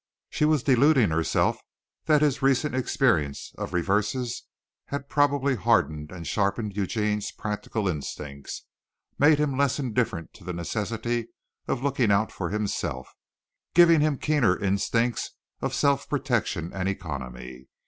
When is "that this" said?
2.05-2.41